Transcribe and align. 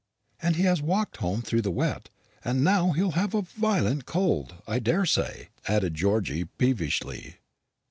"And 0.41 0.55
he 0.55 0.63
has 0.63 0.81
walked 0.81 1.17
home 1.17 1.43
through 1.43 1.61
the 1.61 1.69
wet, 1.69 2.09
and 2.43 2.63
now 2.63 2.89
he'll 2.93 3.11
have 3.11 3.35
a 3.35 3.43
violent 3.43 4.07
cold, 4.07 4.55
I 4.65 4.79
daresay," 4.79 5.49
added 5.67 5.93
Georgy 5.93 6.45
peevishly. 6.45 7.35